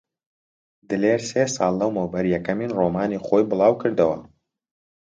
دلێر 0.89 1.21
سێ 1.29 1.43
ساڵ 1.55 1.73
لەمەوبەر 1.81 2.25
یەکەم 2.35 2.59
ڕۆمانی 2.77 3.23
خۆی 3.25 3.47
بڵاو 3.49 3.79
کردەوە. 3.81 4.17